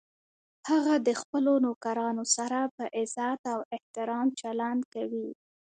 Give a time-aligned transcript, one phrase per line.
[0.69, 5.29] هغه د خپلو نوکرانو سره په عزت او احترام چلند کوي